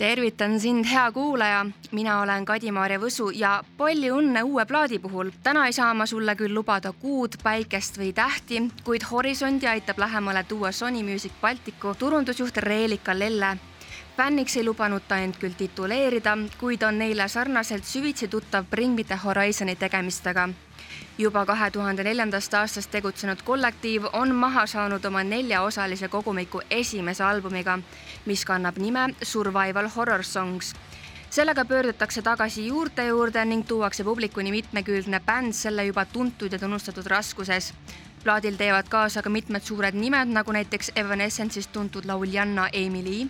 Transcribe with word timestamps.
tervitan 0.00 0.60
sind, 0.60 0.86
hea 0.88 1.12
kuulaja, 1.12 1.66
mina 1.92 2.20
olen 2.22 2.44
Kadi-Maarja 2.48 2.96
Võsu 3.02 3.26
ja 3.36 3.58
palju 3.76 4.16
õnne 4.22 4.42
uue 4.48 4.64
plaadi 4.64 4.98
puhul. 4.98 5.28
täna 5.42 5.66
ei 5.68 5.76
saa 5.76 5.92
ma 5.94 6.06
sulle 6.06 6.34
küll 6.40 6.56
lubada 6.56 6.92
kuud, 6.92 7.36
päikest 7.42 8.00
või 8.00 8.14
tähti, 8.16 8.62
kuid 8.84 9.04
horisondi 9.10 9.68
aitab 9.68 10.00
lähemale 10.00 10.44
tuua 10.48 10.72
Sony 10.72 11.02
Music 11.04 11.36
Balticu 11.42 11.94
turundusjuht 11.98 12.56
Reelika 12.56 13.18
Lelle. 13.18 13.58
Fänniks 14.20 14.56
ei 14.56 14.64
lubanud 14.64 15.02
ta 15.08 15.16
end 15.16 15.38
küll 15.40 15.54
tituleerida, 15.56 16.34
kuid 16.60 16.82
on 16.84 16.98
neile 17.00 17.24
sarnaselt 17.28 17.86
süvitsi 17.88 18.28
tuttav 18.28 18.66
Bring 18.70 18.92
Me 18.98 19.04
The 19.04 19.16
Horizon'i 19.22 19.76
tegemistega 19.80 20.48
juba 21.18 21.46
kahe 21.48 21.70
tuhande 21.70 22.04
neljandast 22.04 22.54
aastast 22.54 22.90
tegutsenud 22.92 23.40
kollektiiv 23.44 24.10
on 24.12 24.34
maha 24.34 24.66
saanud 24.66 25.04
oma 25.04 25.22
neljaosalise 25.24 26.08
kogumiku 26.08 26.60
esimese 26.70 27.24
albumiga, 27.24 27.78
mis 28.26 28.44
kannab 28.44 28.76
nime 28.76 29.08
Survival 29.22 29.88
Horror 29.96 30.24
Songs. 30.24 30.74
sellega 31.30 31.64
pöördutakse 31.64 32.22
tagasi 32.22 32.66
juurte 32.66 33.06
juurde 33.06 33.44
ning 33.44 33.66
tuuakse 33.66 34.04
publikuni 34.04 34.50
mitmekülgne 34.50 35.20
bänd 35.20 35.52
selle 35.52 35.84
juba 35.84 36.04
tuntud 36.04 36.52
ja 36.52 36.58
tunnustatud 36.58 37.06
raskuses 37.06 37.72
plaadil 38.24 38.56
teevad 38.56 38.88
kaasa 38.88 39.22
ka 39.22 39.30
mitmed 39.30 39.62
suured 39.64 39.94
nimed, 39.94 40.28
nagu 40.28 40.52
näiteks 40.52 40.92
Evanescence'ist 40.96 41.72
tuntud 41.72 42.04
lauljanna 42.04 42.68
Amy 42.74 43.04
Lee, 43.04 43.26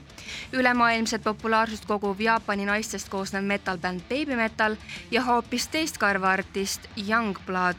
ülemaailmset 0.53 1.23
populaarsust 1.23 1.87
koguv 1.87 2.21
Jaapani 2.21 2.66
naistest 2.66 3.09
koosnev 3.09 3.45
metal-bänd 3.45 4.01
Baby 4.09 4.37
Metal 4.37 4.77
ja 5.11 5.23
hoopis 5.23 5.69
teist 5.69 5.99
karva 5.99 6.30
artist 6.30 6.89
Youngblood. 7.09 7.77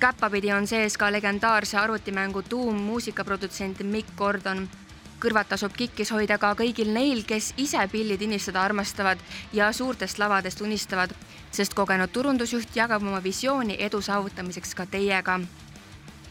käppapidi 0.00 0.52
on 0.52 0.66
sees 0.66 0.96
ka 0.96 1.12
legendaarse 1.12 1.76
arvutimängu 1.78 2.42
Doom 2.50 2.74
muusikaprodutsent 2.74 3.82
Mick 3.82 4.08
Gordon. 4.16 4.68
Kõrvad 5.20 5.48
tasub 5.48 5.72
kikkis 5.76 6.10
hoida 6.10 6.38
ka 6.38 6.54
kõigil 6.54 6.88
neil, 6.92 7.24
kes 7.24 7.54
ise 7.56 7.88
pilli 7.92 8.18
tinistada 8.18 8.62
armastavad 8.62 9.18
ja 9.52 9.72
suurtest 9.72 10.18
lavadest 10.18 10.60
unistavad, 10.60 11.10
sest 11.50 11.74
kogenud 11.74 12.08
turundusjuht 12.12 12.76
jagab 12.76 13.02
oma 13.02 13.22
visiooni 13.22 13.76
edu 13.78 14.00
saavutamiseks 14.00 14.74
ka 14.74 14.86
teiega 14.86 15.40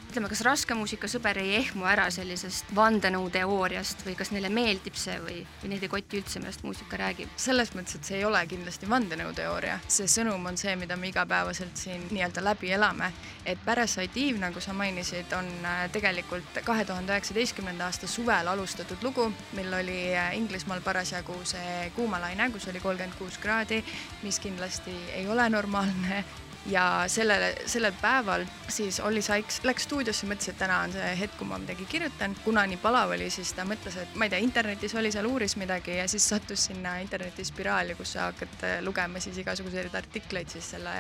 ütleme, 0.10 0.30
kas 0.32 0.40
raske 0.42 0.74
muusikasõber 0.74 1.38
ei 1.38 1.52
ehmu 1.60 1.86
ära 1.86 2.08
sellisest 2.10 2.72
vandenõuteooriast 2.74 4.02
või 4.08 4.16
kas 4.18 4.32
neile 4.34 4.50
meeldib 4.50 4.98
see 4.98 5.20
või, 5.22 5.36
või 5.62 5.70
neid 5.74 5.86
ei 5.86 5.92
koti 5.92 6.18
üldse, 6.18 6.42
millest 6.42 6.64
muusika 6.66 6.98
räägib? 6.98 7.30
selles 7.38 7.70
mõttes, 7.76 8.00
et 8.00 8.10
see 8.10 8.18
ei 8.18 8.26
ole 8.26 8.42
kindlasti 8.50 8.90
vandenõuteooria, 8.90 9.78
see 9.86 10.10
sõnum 10.10 10.50
on 10.50 10.58
see, 10.58 10.74
mida 10.82 10.98
me 10.98 11.12
igapäevaselt 11.12 11.78
siin 11.78 12.08
nii-öelda 12.10 12.44
läbi 12.44 12.74
elame. 12.74 13.12
et 13.46 13.62
Parasite 13.66 14.26
Eve, 14.26 14.42
nagu 14.42 14.62
sa 14.62 14.74
mainisid, 14.74 15.30
on 15.38 15.48
äh, 15.62 15.86
tegelikult 15.94 16.58
kahe 16.66 16.86
tuhande 16.90 17.14
üheksateistkümnenda 17.14 17.86
aasta 17.86 18.10
suvel 18.10 18.50
alustatud 18.50 19.06
lugu, 19.06 19.30
mil 19.54 19.74
oli 19.74 20.02
äh, 20.18 20.34
Inglismaal 20.38 20.82
parasjagu 20.82 21.38
see 21.46 21.92
kuumalaine, 21.96 22.50
kus 22.50 22.68
oli 22.68 22.82
kolmkümmend 22.82 23.18
kuus 23.22 23.38
kraadi, 23.38 23.84
mis 24.24 24.42
kindlasti 24.42 24.96
ei 25.22 25.28
ole 25.30 25.50
normaalne 25.54 26.24
ja 26.70 27.04
sellele, 27.08 27.54
sellel 27.66 27.94
päeval 28.02 28.46
siis 28.70 29.00
Olli 29.00 29.22
Sykes 29.22 29.62
läks 29.68 29.88
stuudiosse, 29.88 30.28
mõtles, 30.30 30.52
et 30.52 30.60
täna 30.60 30.82
on 30.86 30.94
see 30.94 31.10
hetk, 31.20 31.38
kui 31.40 31.48
ma 31.50 31.60
midagi 31.62 31.88
kirjutan. 31.90 32.36
kuna 32.44 32.66
nii 32.70 32.80
palav 32.82 33.16
oli, 33.16 33.30
siis 33.34 33.54
ta 33.58 33.66
mõtles, 33.68 33.98
et 34.02 34.16
ma 34.16 34.28
ei 34.28 34.34
tea, 34.34 34.42
internetis 34.46 34.96
oli 34.96 35.12
seal, 35.12 35.30
uuris 35.30 35.56
midagi 35.62 35.98
ja 35.98 36.08
siis 36.08 36.30
sattus 36.30 36.70
sinna 36.70 36.98
interneti 37.04 37.46
spiraali, 37.46 37.96
kus 37.96 38.14
sa 38.18 38.30
hakkad 38.30 38.64
äh, 38.64 38.78
lugema 38.86 39.20
siis 39.20 39.38
igasuguseid 39.42 39.96
artikleid 39.96 40.50
siis 40.50 40.72
selle, 40.76 40.96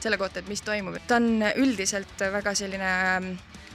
selle 0.00 0.18
kohta, 0.18 0.42
et 0.42 0.50
mis 0.50 0.62
toimub. 0.62 0.98
ta 1.06 1.20
on 1.20 1.44
üldiselt 1.56 2.28
väga 2.32 2.54
selline 2.58 2.92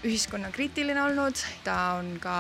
ühiskonnakriitiline 0.06 1.02
olnud, 1.02 1.40
ta 1.64 1.76
on 1.98 2.18
ka 2.22 2.36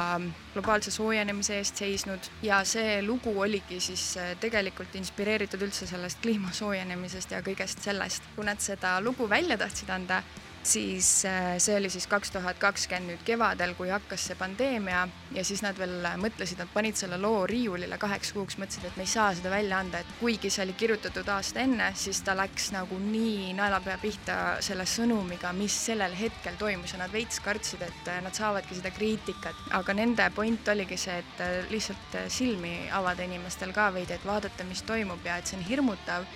globaalse 0.54 0.92
soojenemise 0.94 1.58
eest 1.58 1.82
seisnud 1.82 2.30
ja 2.46 2.62
see 2.68 3.00
lugu 3.06 3.34
oligi 3.42 3.80
siis 3.84 4.04
äh, 4.22 4.34
tegelikult 4.42 4.96
inspireeritud 5.00 5.64
üldse 5.66 5.88
sellest 5.90 6.22
kliima 6.22 6.54
soojenemisest 6.54 7.34
ja 7.34 7.42
kõigest 7.46 7.82
sellest. 7.86 8.24
kui 8.36 8.46
nad 8.46 8.62
seda 8.62 8.98
lugu 9.02 9.30
välja 9.30 9.58
tahtsid 9.58 9.90
anda, 9.90 10.22
siis 10.64 11.26
äh, 11.26 11.56
see 11.62 11.76
oli 11.78 11.90
siis 11.90 12.08
kaks 12.08 12.32
tuhat 12.32 12.60
kakskümmend 12.60 13.12
nüüd 13.12 13.24
kevadel, 13.28 13.74
kui 13.78 13.90
hakkas 13.92 14.28
see 14.30 14.38
pandeemia 14.40 15.06
ja 15.36 15.44
siis 15.48 15.62
nad 15.64 15.78
veel 15.80 16.06
mõtlesid, 16.22 16.60
nad 16.62 16.72
panid 16.74 16.98
selle 17.00 17.20
loo 17.22 17.46
riiulile 17.50 17.98
kaheks 18.02 18.34
kuuks, 18.36 18.58
mõtlesid, 18.62 18.88
et 18.90 18.98
me 19.00 19.06
ei 19.06 19.12
saa 19.12 19.30
seda 19.38 19.52
välja 19.54 19.80
anda, 19.80 20.02
et 20.02 20.16
kuigi 20.20 20.52
see 20.54 20.66
oli 20.66 20.76
kirjutatud 20.80 21.30
aasta 21.34 21.64
enne, 21.64 21.92
siis 21.96 22.22
ta 22.26 22.36
läks 22.38 22.72
nagu 22.76 23.00
nii 23.02 23.54
naelapea 23.58 23.98
pihta 24.02 24.38
selle 24.66 24.88
sõnumiga, 24.90 25.54
mis 25.58 25.78
sellel 25.88 26.16
hetkel 26.18 26.58
toimus 26.60 26.96
ja 26.96 27.02
nad 27.04 27.14
veits 27.14 27.40
kartsid, 27.44 27.86
et 27.88 28.12
äh, 28.12 28.20
nad 28.26 28.36
saavadki 28.38 28.80
seda 28.80 28.92
kriitikat, 28.96 29.68
aga 29.78 29.98
nende 29.98 30.28
point 30.36 30.74
oligi 30.74 31.00
see, 31.00 31.20
et 31.24 31.46
äh, 31.46 31.56
lihtsalt 31.72 32.20
silmi 32.34 32.76
avada 32.96 33.28
inimestel 33.28 33.74
ka 33.76 33.92
veidi, 33.96 34.18
et 34.18 34.28
vaadata, 34.28 34.68
mis 34.68 34.84
toimub 34.88 35.26
ja 35.26 35.38
et 35.40 35.48
see 35.48 35.60
on 35.60 35.66
hirmutav 35.68 36.28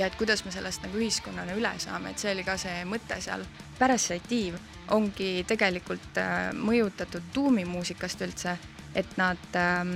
ja 0.00 0.08
et 0.08 0.16
kuidas 0.16 0.44
me 0.44 0.52
sellest 0.54 0.84
nagu 0.86 0.98
ühiskonnana 1.00 1.54
üle 1.58 1.72
saame, 1.82 2.14
et 2.14 2.22
see 2.22 2.32
oli 2.32 2.44
ka 2.46 2.56
see 2.60 2.84
mõte 2.88 3.20
seal. 3.20 3.44
Parasitiiv 3.78 4.56
ongi 4.96 5.44
tegelikult 5.48 6.18
äh, 6.20 6.50
mõjutatud 6.56 7.30
tuumimuusikast 7.34 8.24
üldse, 8.26 8.56
et 8.96 9.12
nad 9.20 9.60
äh, 9.60 9.94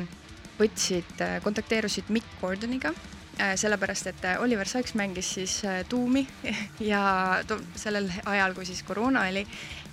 võtsid 0.61 1.25
äh,, 1.25 1.41
kontakteerusid 1.45 2.13
Mick 2.15 2.37
Gordoniga 2.41 2.93
äh,, 2.93 3.55
sellepärast 3.61 4.13
et 4.13 4.29
Oliver 4.45 4.69
Sykes 4.69 4.95
mängis 5.01 5.33
siis 5.39 5.57
tuumi 5.89 6.27
ja 6.93 7.05
sellel 7.81 8.11
ajal, 8.25 8.55
kui 8.55 8.69
siis 8.69 8.85
koroona 8.87 9.25
oli 9.31 9.47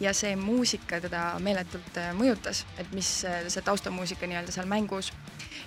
ja 0.04 0.14
see 0.18 0.36
muusika 0.36 1.00
teda 1.02 1.32
meeletult 1.40 1.98
mõjutas, 2.20 2.66
et 2.78 2.92
mis 2.94 3.10
see 3.24 3.66
taustamuusika 3.66 4.28
nii-öelda 4.30 4.54
seal 4.54 4.70
mängus 4.70 5.14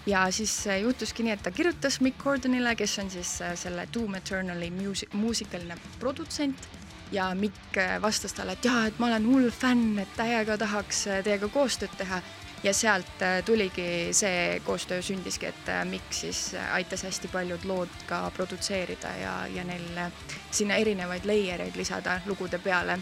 ja 0.07 0.31
siis 0.31 0.67
äh, 0.67 0.81
juhtuski 0.81 1.23
nii, 1.23 1.33
et 1.33 1.43
ta 1.43 1.51
kirjutas 1.51 2.01
Mick 2.01 2.19
Gordonile, 2.23 2.75
kes 2.77 2.99
on 2.99 3.11
siis 3.11 3.41
äh, 3.43 3.55
selle 3.57 3.89
Doom 3.95 4.15
Eternali 4.15 4.71
muusik, 4.71 5.13
muusikaline 5.15 5.77
produtsent 6.01 6.69
ja 7.13 7.35
Mick 7.35 7.79
äh, 7.79 8.01
vastas 8.03 8.33
talle, 8.33 8.53
et 8.53 8.65
jaa, 8.65 8.87
et 8.87 8.99
ma 8.99 9.09
olen 9.09 9.29
hull 9.29 9.51
fänn, 9.51 9.99
et 10.03 10.17
täiega 10.17 10.59
tahaks 10.61 11.07
teiega 11.25 11.49
koostööd 11.49 11.97
teha. 11.99 12.23
ja 12.65 12.73
sealt 12.73 13.21
tuligi 13.45 14.09
see 14.17 14.61
koostöö 14.65 15.03
sündiski, 15.05 15.47
et 15.47 15.67
Mikk 15.85 16.13
siis 16.17 16.55
aitas 16.73 17.03
hästi 17.05 17.29
paljud 17.29 17.65
lood 17.69 17.93
ka 18.09 18.31
produtseerida 18.37 19.11
ja, 19.21 19.35
ja 19.53 19.65
neil 19.69 19.85
sinna 20.51 20.79
erinevaid 20.81 21.29
layer 21.29 21.61
eid 21.61 21.77
lisada 21.77 22.21
lugude 22.27 22.59
peale. 22.59 22.99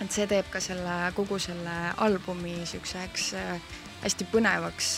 et 0.00 0.12
see 0.12 0.26
teeb 0.26 0.52
ka 0.52 0.60
selle 0.60 1.12
kogu 1.16 1.38
selle 1.38 1.94
albumi 1.96 2.60
siukseks 2.66 3.32
hästi 4.02 4.28
põnevaks 4.32 4.92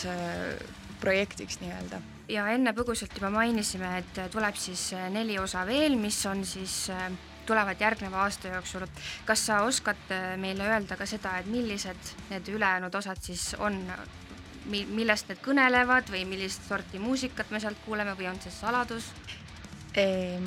projektiks 1.03 1.59
nii-öelda. 1.61 1.99
ja 2.31 2.47
enne 2.55 2.71
põgusalt 2.75 3.13
juba 3.17 3.29
mainisime, 3.33 3.97
et 3.99 4.23
tuleb 4.31 4.57
siis 4.59 4.87
äh, 4.95 5.09
neli 5.11 5.37
osa 5.39 5.65
veel, 5.67 5.97
mis 5.99 6.21
on 6.29 6.45
siis 6.47 6.87
äh, 6.93 7.11
tulevad 7.45 7.81
järgneva 7.81 8.23
aasta 8.23 8.53
jooksul. 8.53 8.87
kas 9.27 9.45
sa 9.49 9.61
oskad 9.67 10.11
äh, 10.15 10.33
meile 10.39 10.67
öelda 10.71 10.97
ka 10.99 11.07
seda, 11.09 11.37
et 11.39 11.49
millised 11.51 12.13
need 12.31 12.51
ülejäänud 12.55 12.95
osad 12.95 13.19
siis 13.21 13.51
on, 13.59 13.79
millest 14.71 15.27
need 15.29 15.43
kõnelevad 15.43 16.11
või 16.13 16.23
millist 16.25 16.67
sorti 16.69 16.99
muusikat 17.03 17.51
me 17.51 17.59
sealt 17.59 17.79
kuuleme 17.85 18.15
või 18.19 18.31
on 18.31 18.41
see 18.43 18.53
saladus? 18.61 19.11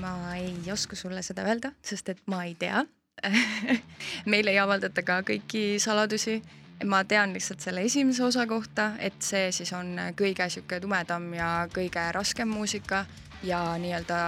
ma 0.00 0.34
ei 0.34 0.72
oska 0.72 0.96
sulle 0.98 1.20
seda 1.22 1.44
öelda, 1.46 1.70
sest 1.78 2.08
et 2.10 2.22
ma 2.26 2.40
ei 2.48 2.56
tea 2.58 2.80
meil 4.32 4.48
ei 4.50 4.58
avaldata 4.58 5.04
ka 5.06 5.20
kõiki 5.28 5.76
saladusi 5.78 6.40
ma 6.84 7.04
tean 7.08 7.32
lihtsalt 7.32 7.62
selle 7.64 7.84
esimese 7.86 8.24
osa 8.24 8.46
kohta, 8.46 8.90
et 9.00 9.16
see 9.24 9.48
siis 9.54 9.72
on 9.72 9.94
kõige 10.18 10.48
sihuke 10.52 10.80
tumedam 10.82 11.30
ja 11.34 11.68
kõige 11.72 12.10
raskem 12.12 12.50
muusika. 12.52 13.06
Ja 13.46 13.76
nii-öelda 13.78 14.18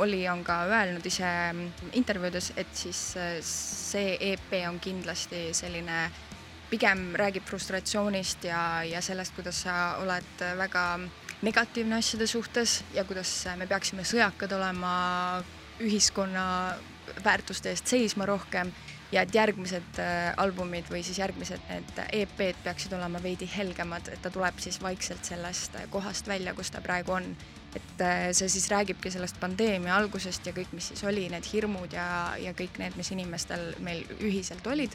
Olli 0.00 0.22
on 0.32 0.40
ka 0.44 0.62
öelnud 0.64 1.04
ise 1.06 1.28
intervjuudes, 1.94 2.54
et 2.56 2.72
siis 2.74 3.00
see 3.46 4.16
EP 4.32 4.54
on 4.68 4.80
kindlasti 4.80 5.50
selline, 5.54 6.06
pigem 6.70 7.12
räägib 7.14 7.44
frustratsioonist 7.46 8.48
ja, 8.48 8.82
ja 8.82 9.02
sellest, 9.04 9.36
kuidas 9.36 9.60
sa 9.66 9.76
oled 10.00 10.42
väga 10.58 10.86
negatiivne 11.46 12.00
asjade 12.00 12.26
suhtes 12.26 12.80
ja 12.94 13.04
kuidas 13.04 13.30
me 13.60 13.68
peaksime 13.68 14.02
sõjakad 14.08 14.56
olema 14.56 14.94
ühiskonna 15.84 16.46
väärtuste 17.24 17.70
eest 17.70 17.92
seisma 17.92 18.26
rohkem 18.26 18.72
ja 19.12 19.22
et 19.22 19.34
järgmised 19.34 20.00
äh, 20.02 20.32
albumid 20.40 20.88
või 20.90 21.02
siis 21.06 21.18
järgmised 21.20 21.62
need 21.70 22.00
EP-d 22.20 22.58
peaksid 22.64 22.96
olema 22.96 23.20
veidi 23.22 23.48
helgemad, 23.50 24.10
et 24.12 24.22
ta 24.22 24.32
tuleb 24.34 24.58
siis 24.62 24.80
vaikselt 24.82 25.24
sellest 25.28 25.78
äh, 25.78 25.86
kohast 25.90 26.28
välja, 26.28 26.54
kus 26.54 26.72
ta 26.74 26.82
praegu 26.84 27.16
on. 27.18 27.36
et 27.76 28.00
äh, 28.00 28.32
see 28.32 28.48
siis 28.48 28.70
räägibki 28.72 29.10
sellest 29.12 29.38
pandeemia 29.40 29.96
algusest 29.96 30.46
ja 30.46 30.52
kõik, 30.56 30.72
mis 30.72 30.88
siis 30.92 31.04
oli, 31.04 31.28
need 31.28 31.46
hirmud 31.52 31.92
ja, 31.92 32.34
ja 32.40 32.54
kõik 32.56 32.78
need, 32.82 32.96
mis 32.96 33.12
inimestel 33.12 33.74
meil 33.80 34.04
ühiselt 34.20 34.66
olid. 34.66 34.92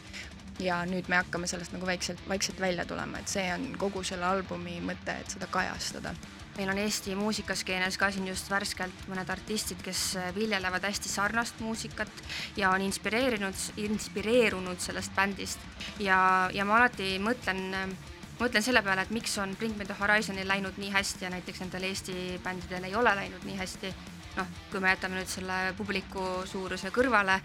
ja 0.59 0.83
nüüd 0.85 1.07
me 1.09 1.15
hakkame 1.15 1.47
sellest 1.47 1.73
nagu 1.73 1.85
vaikselt, 1.85 2.19
vaikselt 2.29 2.59
välja 2.59 2.85
tulema, 2.85 3.19
et 3.19 3.31
see 3.31 3.47
on 3.53 3.71
kogu 3.79 4.03
selle 4.03 4.25
albumi 4.25 4.79
mõte, 4.83 5.15
et 5.23 5.37
seda 5.37 5.47
kajastada 5.47 6.13
meil 6.57 6.69
on 6.73 6.79
Eesti 6.81 7.15
muusikaskeenes 7.15 7.97
ka 7.97 8.11
siin 8.11 8.27
just 8.27 8.49
värskelt 8.51 9.07
mõned 9.11 9.29
artistid, 9.31 9.81
kes 9.83 10.17
viljelevad 10.35 10.83
hästi 10.87 11.09
sarnast 11.09 11.59
muusikat 11.63 12.11
ja 12.59 12.71
on 12.75 12.83
inspireerinud, 12.85 13.57
inspireerunud 13.85 14.79
sellest 14.83 15.15
bändist. 15.15 15.59
Ja, 15.99 16.49
ja 16.53 16.65
ma 16.67 16.79
alati 16.81 17.15
mõtlen 17.23 17.95
mõtlen 18.41 18.63
selle 18.65 18.81
peale, 18.81 19.05
et 19.05 19.13
miks 19.13 19.35
on 19.37 19.53
Bring 19.59 19.77
Me 19.77 19.85
The 19.85 19.95
Horizonil 19.99 20.47
läinud 20.49 20.79
nii 20.81 20.89
hästi 20.93 21.27
ja 21.27 21.29
näiteks 21.33 21.61
nendel 21.61 21.85
Eesti 21.91 22.39
bändidel 22.43 22.87
ei 22.89 22.95
ole 22.97 23.13
läinud 23.15 23.43
nii 23.45 23.57
hästi, 23.59 23.91
noh, 24.39 24.55
kui 24.71 24.81
me 24.81 24.95
jätame 24.95 25.19
nüüd 25.19 25.29
selle 25.29 25.59
publiku 25.77 26.23
suuruse 26.49 26.89
kõrvale 26.95 27.37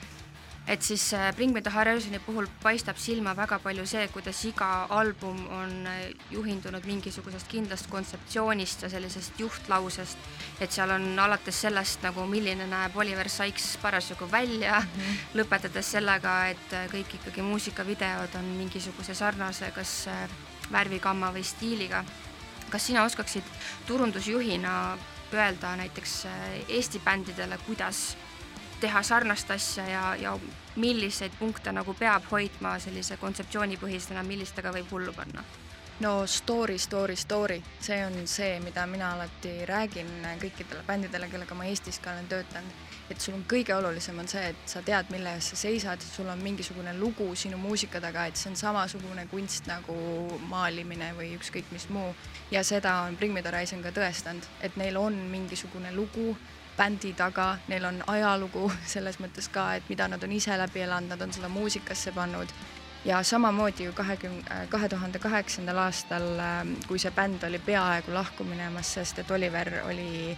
et 0.66 0.82
siis 0.82 1.12
äh, 1.14 1.32
Bring 1.34 1.54
Me 1.54 1.62
The 1.62 1.70
Horizon'i 1.70 2.18
puhul 2.18 2.48
paistab 2.62 2.98
silma 2.98 3.36
väga 3.38 3.58
palju 3.62 3.84
see, 3.86 4.08
kuidas 4.10 4.40
iga 4.48 4.68
album 4.90 5.38
on 5.54 5.86
äh, 5.86 6.00
juhindunud 6.34 6.86
mingisugusest 6.88 7.46
kindlast 7.50 7.86
kontseptsioonist 7.90 8.82
ja 8.82 8.90
sellisest 8.90 9.38
juhtlausest, 9.40 10.18
et 10.60 10.74
seal 10.74 10.90
on 10.90 11.06
alates 11.22 11.62
sellest 11.66 12.02
nagu, 12.02 12.26
milline 12.30 12.66
näeb 12.70 12.98
Oliver 12.98 13.30
Sykes 13.30 13.76
parasjagu 13.82 14.30
välja 14.32 14.80
mm, 14.80 15.00
-hmm. 15.00 15.40
lõpetades 15.40 15.94
sellega, 15.96 16.36
et 16.50 16.72
äh, 16.72 16.90
kõik 16.90 17.14
ikkagi 17.20 17.46
muusikavideod 17.46 18.34
on 18.34 18.52
mingisuguse 18.58 19.14
sarnase 19.14 19.70
kas 19.70 20.08
värvigamma 20.72 21.30
või 21.32 21.44
stiiliga. 21.44 22.04
kas 22.70 22.86
sina 22.86 23.04
oskaksid 23.04 23.44
turundusjuhina 23.86 24.98
öelda 25.32 25.76
näiteks 25.76 26.26
Eesti 26.68 26.98
bändidele, 27.04 27.58
kuidas 27.66 28.16
teha 28.80 29.02
sarnast 29.02 29.50
asja 29.50 29.88
ja, 29.88 30.14
ja 30.20 30.38
milliseid 30.76 31.32
punkte 31.38 31.72
nagu 31.72 31.94
peab 31.94 32.26
hoidma 32.30 32.78
sellise 32.82 33.16
kontseptsioonipõhisena, 33.20 34.22
millistega 34.26 34.72
võib 34.76 34.92
hullu 34.92 35.14
panna? 35.16 35.44
no 36.00 36.26
story, 36.26 36.78
story, 36.78 37.16
story, 37.16 37.62
see 37.80 38.04
on 38.04 38.26
see, 38.26 38.60
mida 38.60 38.86
mina 38.86 39.14
alati 39.14 39.64
räägin 39.64 40.10
kõikidele 40.42 40.82
bändidele, 40.86 41.28
kellega 41.32 41.56
ma 41.56 41.64
Eestis 41.64 41.98
ka 42.04 42.12
olen 42.12 42.28
töötanud. 42.28 42.84
et 43.10 43.20
sul 43.20 43.34
on 43.34 43.44
kõige 43.46 43.70
olulisem 43.74 44.18
on 44.18 44.28
see, 44.28 44.48
et 44.50 44.62
sa 44.66 44.80
tead, 44.82 45.06
mille 45.14 45.30
eest 45.38 45.52
sa 45.52 45.56
seisad, 45.56 46.00
sul 46.02 46.26
on 46.26 46.40
mingisugune 46.42 46.90
lugu 46.98 47.34
sinu 47.34 47.56
muusika 47.56 48.00
taga, 48.00 48.24
et 48.26 48.36
see 48.36 48.50
on 48.50 48.56
samasugune 48.56 49.26
kunst 49.30 49.66
nagu 49.70 49.94
maalimine 50.50 51.12
või 51.14 51.30
ükskõik 51.38 51.70
mis 51.70 51.88
muu. 51.88 52.14
ja 52.50 52.64
seda 52.64 52.94
on 53.06 53.16
Bring 53.16 53.34
Me 53.34 53.42
The 53.42 53.54
Horizon 53.54 53.82
ka 53.82 53.94
tõestanud, 53.94 54.42
et 54.60 54.76
neil 54.76 54.96
on 54.96 55.14
mingisugune 55.14 55.94
lugu 55.94 56.36
bändi 56.76 57.12
taga, 57.16 57.56
neil 57.68 57.84
on 57.84 58.02
ajalugu 58.06 58.70
selles 58.94 59.20
mõttes 59.22 59.50
ka, 59.52 59.74
et 59.78 59.88
mida 59.88 60.08
nad 60.08 60.22
on 60.22 60.32
ise 60.32 60.56
läbi 60.58 60.84
elanud, 60.86 61.14
nad 61.14 61.22
on 61.22 61.32
seda 61.32 61.48
muusikasse 61.48 62.12
pannud. 62.12 62.52
ja 63.04 63.22
samamoodi 63.22 63.84
ju 63.84 63.92
kahekümne, 63.92 64.42
äh, 64.50 64.68
kahe 64.68 64.88
tuhande 64.88 65.18
kaheksandal 65.18 65.78
aastal, 65.78 66.24
ähm, 66.42 66.72
kui 66.88 66.98
see 66.98 67.10
bänd 67.10 67.44
oli 67.46 67.58
peaaegu 67.58 68.14
lahku 68.14 68.44
minemas, 68.44 68.94
sest 68.94 69.18
et 69.18 69.30
Oliver 69.30 69.70
oli 69.84 70.36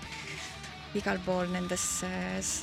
igal 0.95 1.19
pool 1.25 1.49
nendes 1.53 1.85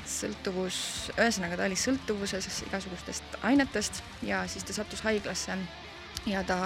sõltuvus, 0.10 0.77
ühesõnaga 1.18 1.57
ta 1.57 1.66
oli 1.66 1.77
sõltuvuses 1.77 2.62
igasugustest 2.68 3.39
ainetest 3.44 4.01
ja 4.25 4.44
siis 4.50 4.66
ta 4.66 4.74
sattus 4.74 5.01
haiglasse 5.06 5.57
ja 6.25 6.42
ta 6.44 6.57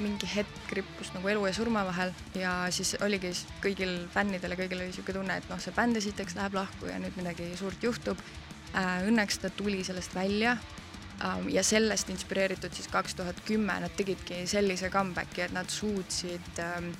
mingi 0.00 0.28
hetk 0.34 0.72
rippus 0.76 1.10
nagu 1.14 1.28
elu 1.28 1.44
ja 1.48 1.54
surma 1.56 1.84
vahel 1.86 2.12
ja 2.38 2.54
siis 2.72 2.94
oligi 3.04 3.32
kõigil 3.64 4.06
fännidel 4.14 4.54
ja 4.54 4.58
kõigil 4.58 4.80
oli 4.80 4.88
niisugune 4.90 5.18
tunne, 5.20 5.36
et 5.40 5.50
noh, 5.50 5.60
see 5.60 5.74
bänd 5.76 6.00
esiteks 6.00 6.38
läheb 6.38 6.56
lahku 6.56 6.88
ja 6.88 6.96
nüüd 7.02 7.18
midagi 7.20 7.50
suurt 7.58 7.84
juhtub. 7.84 8.20
Äh, 8.74 9.04
õnneks 9.08 9.38
ta 9.42 9.50
tuli 9.54 9.84
sellest 9.86 10.16
välja 10.16 10.56
ähm, 11.22 11.46
ja 11.52 11.62
sellest 11.62 12.10
inspireeritud 12.10 12.74
siis 12.74 12.88
kaks 12.90 13.14
tuhat 13.20 13.44
kümme 13.46 13.76
nad 13.84 13.92
tegidki 13.96 14.44
sellise 14.50 14.90
comeback'i, 14.90 15.44
et 15.44 15.54
nad 15.54 15.70
suutsid 15.70 16.64
ähm, 16.64 16.90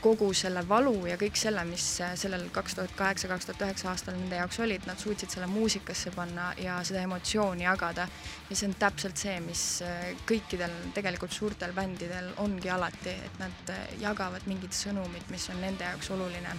kogu 0.00 0.28
selle 0.36 0.62
valu 0.68 1.06
ja 1.08 1.16
kõik 1.20 1.36
selle, 1.38 1.62
mis 1.68 1.84
sellel 2.20 2.46
kaks 2.54 2.76
tuhat 2.78 2.94
kaheksa, 2.96 3.28
kaks 3.30 3.48
tuhat 3.48 3.64
üheksa 3.66 3.90
aastal 3.92 4.16
nende 4.18 4.38
jaoks 4.38 4.60
oli, 4.64 4.78
et 4.78 4.86
nad 4.86 4.98
suutsid 5.00 5.32
selle 5.32 5.48
muusikasse 5.50 6.12
panna 6.14 6.50
ja 6.62 6.78
seda 6.86 7.02
emotsiooni 7.06 7.66
jagada. 7.66 8.08
ja 8.50 8.56
see 8.56 8.68
on 8.68 8.74
täpselt 8.78 9.16
see, 9.20 9.36
mis 9.44 9.64
äh, 9.86 10.10
kõikidel 10.28 10.74
tegelikult 10.94 11.32
suurtel 11.34 11.72
bändidel 11.76 12.32
ongi 12.44 12.70
alati, 12.70 13.14
et 13.28 13.38
nad 13.42 13.72
äh, 13.74 13.86
jagavad 14.00 14.46
mingit 14.46 14.76
sõnumit, 14.76 15.30
mis 15.30 15.48
on 15.50 15.60
nende 15.60 15.84
jaoks 15.84 16.10
oluline. 16.14 16.56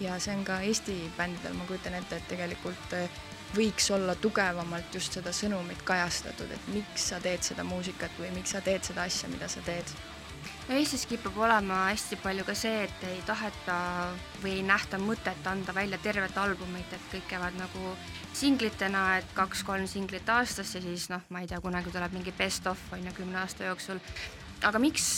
ja 0.00 0.18
see 0.18 0.34
on 0.36 0.44
ka 0.44 0.60
Eesti 0.60 0.96
bändidel, 1.16 1.54
ma 1.54 1.68
kujutan 1.68 1.94
ette, 1.94 2.16
et 2.16 2.28
tegelikult 2.28 2.96
äh, 2.98 3.20
võiks 3.56 3.90
olla 3.94 4.14
tugevamalt 4.14 4.94
just 4.94 5.12
seda 5.18 5.32
sõnumit 5.34 5.82
kajastatud, 5.84 6.50
et 6.54 6.70
miks 6.74 7.10
sa 7.10 7.20
teed 7.20 7.42
seda 7.42 7.64
muusikat 7.66 8.18
või 8.18 8.30
miks 8.34 8.54
sa 8.54 8.62
teed 8.64 8.86
seda 8.86 9.06
asja, 9.06 9.30
mida 9.32 9.48
sa 9.50 9.62
teed 9.66 9.94
Eestis 10.70 11.02
kipub 11.10 11.34
olema 11.42 11.88
hästi 11.88 12.14
palju 12.22 12.44
ka 12.46 12.54
see, 12.54 12.84
et 12.86 13.06
ei 13.08 13.16
taheta 13.26 13.76
või 14.42 14.60
ei 14.60 14.62
nähta 14.62 15.00
mõtet 15.02 15.46
anda 15.50 15.74
välja 15.74 15.98
tervet 15.98 16.36
albumit, 16.38 16.92
et 16.94 17.08
kõik 17.10 17.26
käivad 17.32 17.56
nagu 17.58 17.94
singlitena, 18.38 19.16
et 19.18 19.32
kaks-kolm 19.34 19.88
singlit 19.90 20.30
aastas 20.30 20.76
ja 20.76 20.82
siis 20.84 21.08
noh, 21.10 21.24
ma 21.34 21.42
ei 21.42 21.50
tea, 21.50 21.58
kunagi 21.64 21.90
tuleb 21.90 22.14
mingi 22.14 22.34
best 22.38 22.70
of 22.70 22.84
on 22.94 23.02
ju 23.02 23.16
kümne 23.16 23.42
aasta 23.42 23.66
jooksul. 23.66 23.98
aga 24.62 24.78
miks, 24.78 25.08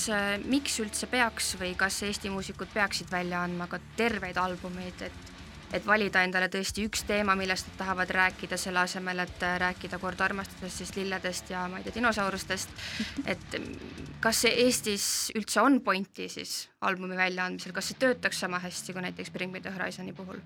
miks 0.47 0.79
üldse 0.81 1.07
peaks 1.11 1.57
või 1.61 1.75
kas 1.77 2.01
Eesti 2.07 2.31
muusikud 2.31 2.73
peaksid 2.73 3.11
välja 3.11 3.43
andma 3.43 3.67
ka 3.69 3.81
terveid 3.97 4.41
albumeid, 4.41 5.03
et 5.03 5.32
et 5.73 5.87
valida 5.87 6.23
endale 6.27 6.49
tõesti 6.53 6.85
üks 6.89 7.05
teema, 7.09 7.37
millest 7.39 7.69
nad 7.71 7.79
tahavad 7.81 8.11
rääkida, 8.13 8.59
selle 8.61 8.83
asemel, 8.83 9.23
et 9.25 9.47
rääkida 9.63 9.99
kord 10.03 10.21
armastusest, 10.21 10.83
siis 10.83 10.95
lilledest 10.97 11.51
ja 11.53 11.65
ma 11.71 11.81
ei 11.81 11.87
tea, 11.87 11.97
dinosaurustest. 11.97 12.75
et 13.27 13.57
kas 14.21 14.45
see 14.45 14.53
Eestis 14.67 15.07
üldse 15.39 15.63
on 15.63 15.81
pointi 15.81 16.29
siis 16.33 16.69
albumi 16.81 17.17
väljaandmisel, 17.17 17.73
kas 17.73 17.93
see 17.93 18.03
töötaks 18.03 18.41
sama 18.45 18.61
hästi 18.63 18.93
kui 18.93 19.03
näiteks 19.03 19.33
Bring 19.33 19.53
Me 19.53 19.61
The 19.61 19.75
Horizon'i 19.75 20.13
puhul? 20.13 20.43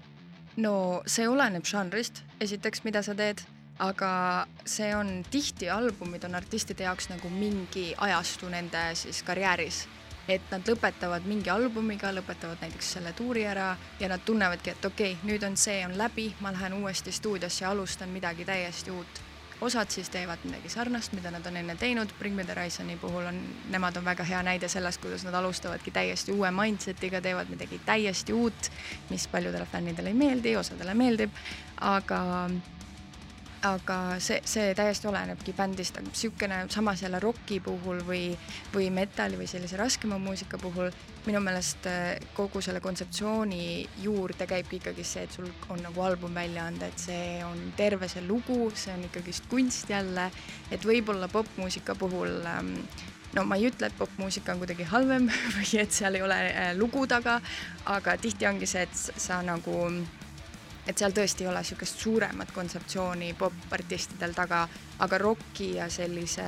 no 0.56 1.02
see 1.06 1.28
oleneb 1.28 1.66
žanrist, 1.68 2.22
esiteks, 2.40 2.84
mida 2.86 3.02
sa 3.04 3.14
teed, 3.14 3.42
aga 3.82 4.46
see 4.64 4.94
on 4.96 5.20
tihti 5.30 5.68
albumid 5.70 6.24
on 6.24 6.38
artistide 6.38 6.86
jaoks 6.86 7.10
nagu 7.12 7.28
mingi 7.32 7.90
ajastu 7.98 8.48
nende 8.48 8.88
siis 8.96 9.22
karjääris 9.26 9.84
et 10.28 10.50
nad 10.50 10.68
lõpetavad 10.68 11.26
mingi 11.28 11.50
albumiga, 11.50 12.10
lõpetavad 12.14 12.62
näiteks 12.64 12.92
selle 12.96 13.12
tuuri 13.16 13.46
ära 13.46 13.70
ja 14.00 14.08
nad 14.10 14.24
tunnevadki, 14.26 14.74
et 14.74 14.84
okei 14.84 15.12
okay,, 15.14 15.28
nüüd 15.28 15.46
on 15.46 15.56
see 15.60 15.78
on 15.86 15.96
läbi, 15.98 16.32
ma 16.40 16.52
lähen 16.54 16.74
uuesti 16.80 17.12
stuudiosse 17.12 17.64
ja 17.64 17.70
alustan 17.70 18.08
midagi 18.08 18.44
täiesti 18.44 18.90
uut. 18.90 19.22
osad 19.60 19.88
siis 19.90 20.10
teevad 20.12 20.38
midagi 20.44 20.68
sarnast, 20.68 21.12
mida 21.16 21.30
nad 21.30 21.46
on 21.46 21.56
enne 21.56 21.76
teinud, 21.80 22.10
Bring 22.18 22.36
Me 22.36 22.44
The 22.44 22.52
Horizon'i 22.52 22.96
puhul 23.00 23.24
on, 23.24 23.38
nemad 23.72 23.96
on 23.96 24.04
väga 24.04 24.24
hea 24.24 24.42
näide 24.42 24.68
sellest, 24.68 25.00
kuidas 25.00 25.24
nad 25.24 25.34
alustavadki 25.34 25.90
täiesti 25.90 26.32
uue 26.32 26.50
mindset'iga, 26.50 27.20
teevad 27.20 27.48
midagi 27.48 27.80
täiesti 27.86 28.32
uut, 28.32 28.70
mis 29.10 29.28
paljudele 29.28 29.66
fännidele 29.72 30.12
ei 30.12 30.14
meeldi, 30.14 30.56
osadele 30.56 30.94
meeldib, 30.94 31.30
aga 31.80 32.20
aga 33.66 33.96
see, 34.22 34.38
see 34.46 34.72
täiesti 34.76 35.08
olenebki 35.10 35.54
bändist, 35.56 35.98
aga 35.98 36.06
niisugune 36.08 36.58
samas 36.72 37.02
jälle 37.02 37.20
roki 37.22 37.58
puhul 37.64 38.02
või, 38.06 38.22
või 38.74 38.88
metalli 38.94 39.38
või 39.40 39.48
sellise 39.50 39.78
raskema 39.80 40.18
muusika 40.22 40.58
puhul 40.62 40.90
minu 41.26 41.40
meelest 41.42 41.88
äh, 41.90 42.20
kogu 42.36 42.62
selle 42.62 42.80
kontseptsiooni 42.84 43.86
juurde 44.02 44.46
käibki 44.46 44.80
ikkagi 44.80 45.04
see, 45.06 45.26
et 45.26 45.38
sul 45.38 45.48
on 45.72 45.82
nagu 45.88 46.04
album 46.06 46.34
välja 46.36 46.68
anda, 46.70 46.90
et 46.90 47.02
see 47.02 47.40
on 47.46 47.72
terve 47.78 48.08
see 48.12 48.24
lugu, 48.26 48.70
see 48.74 48.94
on 48.94 49.06
ikkagist 49.08 49.48
kunst 49.50 49.90
jälle, 49.90 50.30
et 50.70 50.86
võib-olla 50.86 51.28
popmuusika 51.32 51.96
puhul 51.98 52.38
ähm, 52.46 52.76
no 53.36 53.44
ma 53.44 53.58
ei 53.58 53.70
ütle, 53.70 53.90
et 53.90 53.98
popmuusika 53.98 54.54
on 54.54 54.62
kuidagi 54.62 54.86
halvem 54.92 55.30
või 55.56 55.80
et 55.82 55.96
seal 55.96 56.18
ei 56.18 56.24
ole 56.26 56.38
äh, 56.52 56.70
lugu 56.78 57.06
taga, 57.10 57.40
aga 57.90 58.16
tihti 58.20 58.48
ongi 58.48 58.68
see, 58.70 58.86
et 58.86 59.20
sa 59.22 59.42
nagu 59.46 59.80
et 60.86 60.98
seal 60.98 61.14
tõesti 61.14 61.44
ei 61.44 61.50
ole 61.50 61.62
niisugust 61.62 62.02
suuremat 62.02 62.52
kontseptsiooni 62.54 63.32
popartistidel 63.38 64.34
taga, 64.34 64.66
aga 65.02 65.18
roki 65.18 65.74
ja 65.76 65.88
sellise 65.90 66.46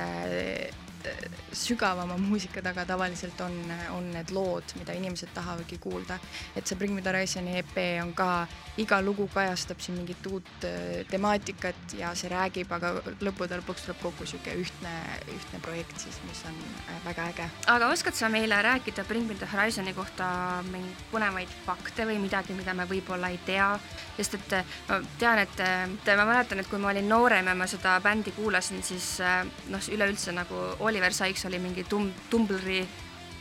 sügavama 1.53 2.17
muusika 2.17 2.61
taga 2.61 2.85
tavaliselt 2.85 3.41
on, 3.41 3.55
on 3.95 4.09
need 4.13 4.31
lood, 4.35 4.73
mida 4.79 4.93
inimesed 4.97 5.31
tahavadki 5.33 5.77
kuulda. 5.81 6.19
et 6.55 6.67
see 6.67 6.77
Bring 6.77 6.95
Me 6.95 7.01
The 7.01 7.13
Horizon'i 7.13 7.57
EP 7.59 7.77
on 8.03 8.13
ka, 8.13 8.47
iga 8.77 9.01
lugu 9.01 9.27
kajastab 9.33 9.81
siin 9.83 9.97
mingit 9.99 10.25
uut 10.29 10.65
äh, 10.67 11.05
temaatikat 11.09 11.95
ja 11.97 12.13
see 12.17 12.29
räägib, 12.31 12.71
aga 12.75 12.93
lõppude 13.23 13.59
lõpuks 13.59 13.85
tuleb 13.85 14.01
kokku 14.03 14.27
niisugune 14.27 14.55
ühtne, 14.63 14.93
ühtne 15.35 15.61
projekt 15.63 15.99
siis, 16.03 16.19
mis 16.27 16.43
on 16.49 16.57
äh, 16.85 16.99
väga 17.05 17.27
äge. 17.33 17.49
aga 17.75 17.89
oskad 17.93 18.17
sa 18.17 18.29
meile 18.29 18.61
rääkida 18.65 19.05
Bring 19.07 19.27
Me 19.27 19.37
The 19.39 19.49
Horizon'i 19.53 19.93
kohta 19.97 20.29
mingeid 20.69 21.05
põnevaid 21.13 21.55
fakte 21.65 22.07
või 22.09 22.19
midagi, 22.21 22.57
mida 22.57 22.73
me 22.77 22.87
võib-olla 22.89 23.31
ei 23.33 23.39
tea, 23.45 23.71
sest 24.17 24.39
et 24.39 24.57
äh, 24.61 24.77
ma 24.89 25.01
tean, 25.19 25.43
et 25.45 25.65
ma 26.15 26.25
mäletan, 26.25 26.61
et 26.61 26.69
kui 26.69 26.79
ma 26.81 26.93
olin 26.93 27.09
noorem 27.09 27.51
ja 27.51 27.57
ma 27.57 27.67
seda 27.69 27.97
bändi 28.03 28.33
kuulasin, 28.35 28.83
siis 28.85 29.17
noh, 29.69 29.89
üleüldse 29.93 30.33
nagu 30.35 30.63
Oliver 30.89 31.13
Sykes 31.13 31.45
oli 31.45 31.59
mingi 31.61 31.85
tum-, 31.89 32.11
Tumbleri 32.29 32.81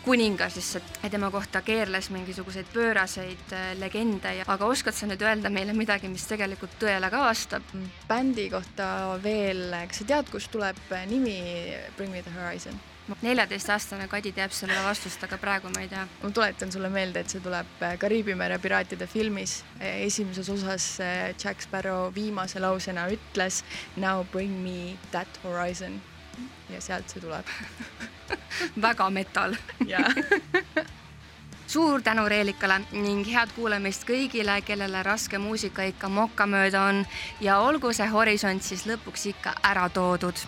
kuningas 0.09 0.57
lihtsalt 0.57 0.99
ja 1.03 1.11
tema 1.11 1.31
kohta 1.31 1.61
keerles 1.63 2.11
mingisuguseid 2.15 2.69
pööraseid 2.73 3.53
äh, 3.53 3.73
legende 3.77 4.31
ja 4.39 4.47
aga 4.49 4.69
oskad 4.73 4.97
sa 4.97 5.09
nüüd 5.09 5.21
öelda 5.21 5.51
meile 5.53 5.75
midagi, 5.77 6.09
mis 6.09 6.25
tegelikult 6.29 6.79
tõele 6.81 7.11
ka 7.13 7.21
vastab? 7.27 7.67
Mm, 7.75 7.91
bändi 8.09 8.47
kohta 8.53 8.87
veel, 9.25 9.75
kas 9.91 10.01
sa 10.03 10.09
tead, 10.13 10.31
kust 10.33 10.53
tuleb 10.55 10.81
nimi 11.11 11.37
Bring 11.99 12.15
Me 12.15 12.25
The 12.25 12.37
Horizon? 12.39 12.81
neljateistaastane 13.25 14.05
Kadi 14.09 14.35
teab 14.37 14.53
sellele 14.53 14.83
vastust, 14.85 15.23
aga 15.25 15.39
praegu 15.41 15.71
ma 15.73 15.81
ei 15.81 15.89
tea. 15.89 16.03
ma 16.23 16.31
tuletan 16.31 16.73
sulle 16.73 16.89
meelde, 16.93 17.21
et 17.25 17.33
see 17.33 17.45
tuleb 17.45 17.81
äh, 17.85 17.97
Kariibi 18.01 18.37
mere 18.37 18.59
piraatide 18.61 19.09
filmis. 19.09 19.63
Äh, 19.81 20.05
esimeses 20.09 20.49
osas 20.53 20.91
Jack 21.37 21.65
Sparrow 21.65 22.13
viimase 22.15 22.61
lausena 22.61 23.09
ütles 23.13 23.65
Now 23.97 24.25
bring 24.33 24.63
me 24.65 24.97
that 25.13 25.41
horizon 25.45 26.01
ja 26.71 26.81
sealt 26.81 27.09
see 27.09 27.21
tuleb. 27.21 27.47
Väga 28.87 29.11
metal. 29.11 29.57
Jaa. 29.93 30.11
Suur 31.69 32.03
tänu 32.03 32.25
Reelikale 32.29 32.81
ning 32.93 33.27
head 33.29 33.51
kuulamist 33.57 34.07
kõigile, 34.09 34.63
kellele 34.65 35.03
raske 35.05 35.39
muusika 35.39 35.85
ikka 35.85 36.09
mokka 36.09 36.47
mööda 36.49 36.87
on. 36.89 37.03
Ja 37.45 37.59
olgu 37.61 37.93
see 37.93 38.09
horisont 38.09 38.65
siis 38.65 38.87
lõpuks 38.89 39.29
ikka 39.35 39.59
ära 39.69 39.89
toodud 39.93 40.47